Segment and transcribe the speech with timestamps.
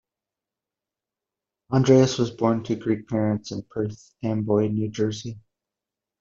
[1.71, 5.37] Andreadis was born to Greek parents in Perth Amboy, New Jersey.